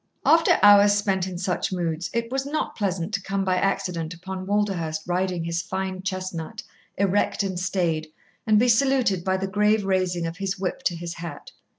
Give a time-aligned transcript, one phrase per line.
[0.25, 4.47] After hours spent in such moods, it was not pleasant to come by accident upon
[4.47, 6.63] Walderhurst riding his fine chestnut,
[6.97, 8.07] erect and staid,
[8.47, 11.51] and be saluted by the grave raising of his whip to his hat.